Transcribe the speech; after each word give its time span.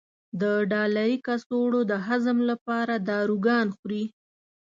د 0.41 0.43
ډالري 0.71 1.15
کڅوړو 1.25 1.81
د 1.91 1.93
هضم 2.07 2.37
لپاره 2.49 2.93
داروګان 3.09 3.67
خوري. 3.75 4.03